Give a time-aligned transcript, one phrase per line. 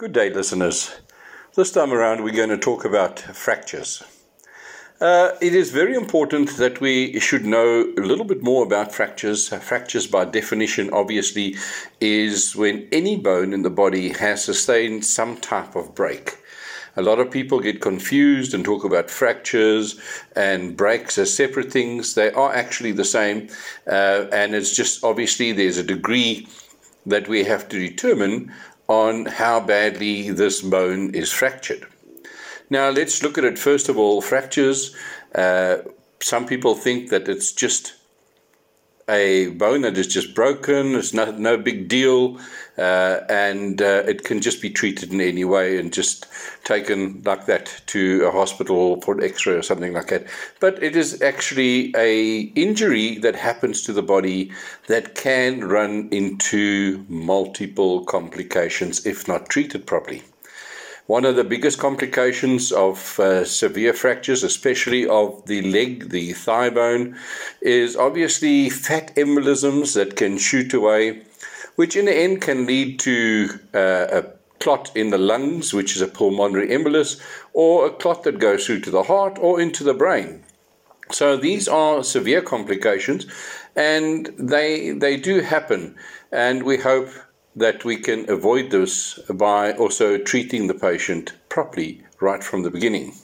[0.00, 0.98] Good day, listeners.
[1.56, 4.02] This time around, we're going to talk about fractures.
[4.98, 9.50] Uh, it is very important that we should know a little bit more about fractures.
[9.50, 11.54] Fractures, by definition, obviously,
[12.00, 16.38] is when any bone in the body has sustained some type of break.
[16.96, 20.00] A lot of people get confused and talk about fractures
[20.34, 22.14] and breaks as separate things.
[22.14, 23.50] They are actually the same,
[23.86, 26.48] uh, and it's just obviously there's a degree
[27.06, 28.52] that we have to determine
[28.90, 31.86] on how badly this bone is fractured.
[32.70, 34.20] Now, let's look at it first of all.
[34.20, 34.96] Fractures,
[35.32, 35.76] uh,
[36.20, 37.94] some people think that it's just
[39.10, 42.38] a bone that is just broken, it's not, no big deal,
[42.78, 46.26] uh, and uh, it can just be treated in any way and just
[46.64, 50.26] taken like that to a hospital for an x-ray or something like that.
[50.60, 54.52] But it is actually a injury that happens to the body
[54.86, 60.22] that can run into multiple complications if not treated properly.
[61.10, 66.70] One of the biggest complications of uh, severe fractures, especially of the leg, the thigh
[66.70, 67.16] bone,
[67.60, 71.22] is obviously fat embolisms that can shoot away,
[71.74, 74.24] which in the end can lead to uh, a
[74.60, 77.20] clot in the lungs, which is a pulmonary embolus,
[77.54, 80.44] or a clot that goes through to the heart or into the brain.
[81.10, 83.26] So these are severe complications,
[83.74, 85.96] and they they do happen,
[86.30, 87.08] and we hope
[87.56, 93.14] that we can avoid this by also treating the patient properly right from the beginning.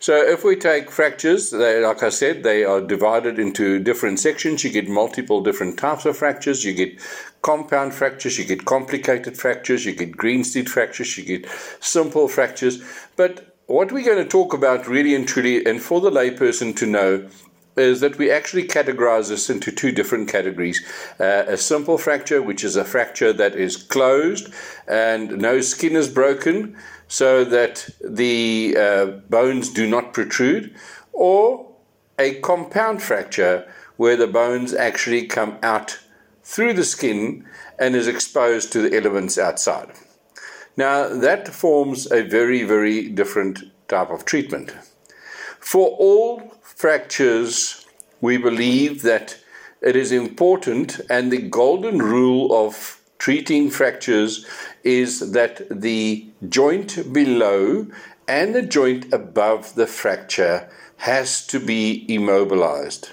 [0.00, 4.62] So, if we take fractures, they, like I said, they are divided into different sections.
[4.62, 6.62] You get multiple different types of fractures.
[6.62, 7.00] You get
[7.40, 11.50] compound fractures, you get complicated fractures, you get greenstick fractures, you get
[11.80, 12.82] simple fractures.
[13.16, 16.86] But what we're going to talk about, really and truly, and for the layperson to
[16.86, 17.28] know,
[17.76, 20.84] is that we actually categorize this into two different categories.
[21.18, 24.52] Uh, a simple fracture, which is a fracture that is closed
[24.86, 26.76] and no skin is broken
[27.08, 30.74] so that the uh, bones do not protrude,
[31.12, 31.70] or
[32.18, 35.98] a compound fracture where the bones actually come out
[36.42, 37.44] through the skin
[37.78, 39.92] and is exposed to the elements outside.
[40.76, 44.74] Now, that forms a very, very different type of treatment.
[45.60, 47.86] For all fractures,
[48.20, 49.38] we believe that
[49.80, 54.46] it is important, and the golden rule of treating fractures
[54.82, 57.86] is that the joint below
[58.26, 60.68] and the joint above the fracture
[60.98, 63.10] has to be immobilized.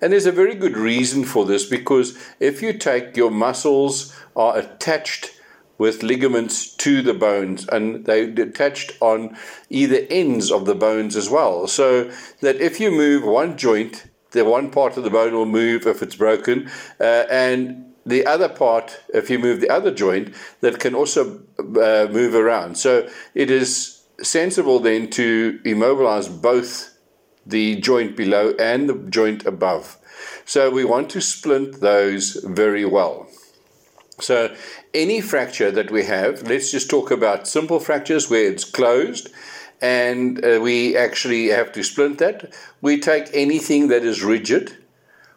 [0.00, 4.58] And there's a very good reason for this because if you take your muscles are
[4.58, 5.32] attached
[5.78, 9.36] with ligaments to the bones and they're attached on
[9.70, 11.66] either ends of the bones as well.
[11.66, 15.86] So that if you move one joint, the one part of the bone will move
[15.86, 16.70] if it's broken,
[17.00, 22.06] uh, and the other part, if you move the other joint, that can also uh,
[22.10, 22.76] move around.
[22.76, 26.98] So it is sensible then to immobilize both
[27.46, 29.98] the joint below and the joint above.
[30.44, 33.28] So we want to splint those very well.
[34.20, 34.54] So
[34.92, 39.28] any fracture that we have, let's just talk about simple fractures where it's closed
[39.82, 42.54] and uh, we actually have to splint that.
[42.80, 44.76] We take anything that is rigid,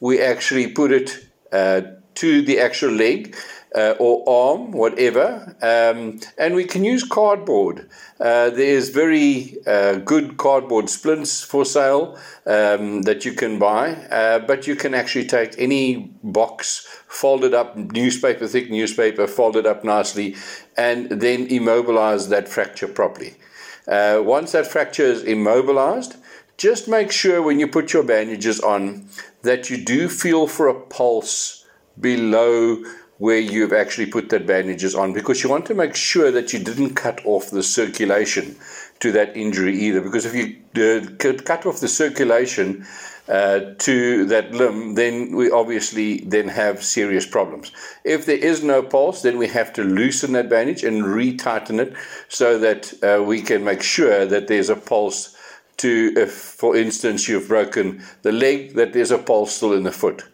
[0.00, 1.82] we actually put it uh,
[2.16, 3.36] to the actual leg
[3.74, 5.54] uh, or arm, whatever.
[5.60, 7.88] Um, and we can use cardboard.
[8.20, 14.40] Uh, there's very uh, good cardboard splints for sale um, that you can buy, uh,
[14.40, 19.66] but you can actually take any box, fold it up, newspaper, thick newspaper, fold it
[19.66, 20.36] up nicely,
[20.76, 23.34] and then immobilize that fracture properly.
[23.86, 26.16] Uh, once that fracture is immobilized,
[26.58, 29.08] just make sure when you put your bandages on
[29.42, 31.64] that you do feel for a pulse
[32.00, 32.82] below
[33.18, 36.58] where you've actually put that bandages on because you want to make sure that you
[36.58, 38.56] didn't cut off the circulation
[39.00, 40.00] to that injury either.
[40.00, 41.06] Because if you uh,
[41.44, 42.86] cut off the circulation
[43.28, 47.72] uh, to that limb, then we obviously then have serious problems.
[48.04, 51.94] If there is no pulse, then we have to loosen that bandage and retighten it
[52.28, 55.36] so that uh, we can make sure that there's a pulse
[55.78, 59.92] to, if for instance you've broken the leg, that there's a pulse still in the
[59.92, 60.24] foot.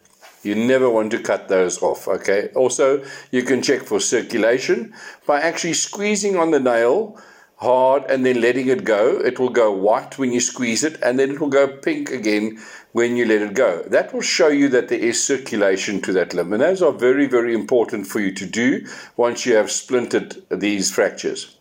[0.44, 2.50] You never want to cut those off, okay?
[2.54, 4.92] Also, you can check for circulation
[5.26, 7.18] by actually squeezing on the nail
[7.56, 9.18] hard and then letting it go.
[9.18, 12.58] It will go white when you squeeze it and then it will go pink again
[12.92, 13.82] when you let it go.
[13.82, 16.52] That will show you that there is circulation to that limb.
[16.52, 18.86] And those are very, very important for you to do
[19.16, 21.56] once you have splinted these fractures.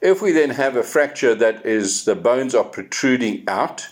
[0.00, 3.88] If we then have a fracture that is the bones are protruding out,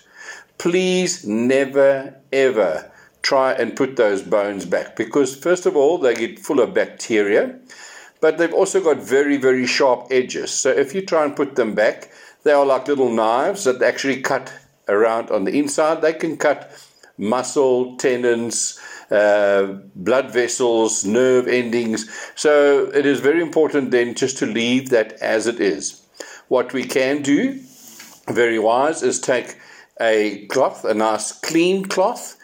[0.59, 2.93] please never ever
[3.27, 7.59] try and put those bones back because, first of all, they get full of bacteria.
[8.21, 10.51] but they've also got very, very sharp edges.
[10.51, 12.11] So if you try and put them back,
[12.45, 14.53] they are like little knives that actually cut
[14.89, 16.01] around on the inside.
[16.01, 16.71] They can cut
[17.19, 18.81] muscle, tendons,
[19.11, 19.65] uh,
[19.95, 22.09] blood vessels, nerve endings.
[22.35, 26.03] So it is very important then just to leave that as it is.
[26.49, 27.61] What we can do,
[28.29, 29.59] very wise, is take
[30.01, 32.36] a cloth, a nice clean cloth,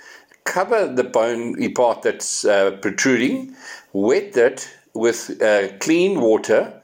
[0.44, 3.54] cover the bony part that's uh, protruding,
[3.92, 6.82] wet that with uh, clean water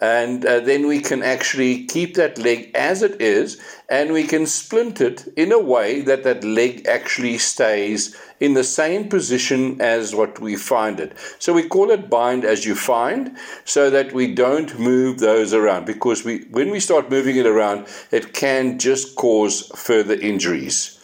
[0.00, 4.46] and uh, then we can actually keep that leg as it is and we can
[4.46, 10.14] splint it in a way that that leg actually stays in the same position as
[10.14, 11.12] what we find it.
[11.40, 15.86] So we call it bind as you find so that we don't move those around
[15.86, 20.97] because we when we start moving it around it can just cause further injuries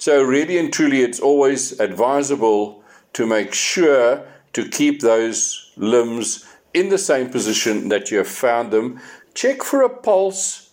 [0.00, 2.82] so really and truly it's always advisable
[3.12, 8.70] to make sure to keep those limbs in the same position that you have found
[8.70, 8.98] them.
[9.34, 10.70] Check for a pulse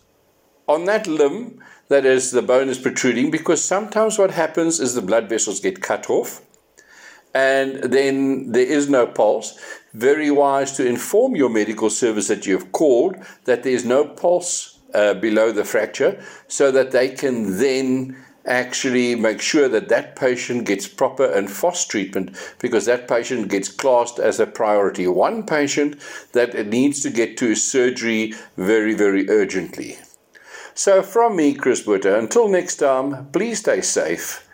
[0.65, 5.01] on that limb that is the bone is protruding because sometimes what happens is the
[5.01, 6.41] blood vessels get cut off
[7.35, 9.59] and then there is no pulse.
[9.94, 14.06] Very wise to inform your medical service that you have called that there is no
[14.06, 18.15] pulse uh, below the fracture so that they can then
[18.47, 23.69] actually make sure that that patient gets proper and fast treatment because that patient gets
[23.69, 25.99] classed as a priority one patient
[26.31, 29.97] that needs to get to surgery very, very urgently.
[30.73, 34.46] So, from me, Chris Butter, until next time, please stay safe